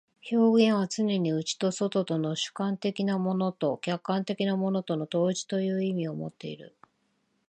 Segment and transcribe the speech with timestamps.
[0.31, 6.75] 表現はつねに内と外との、主観的なものと客観的なものとの統一という意味をもっている。